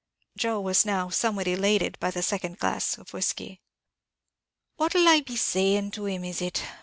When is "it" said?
6.41-6.63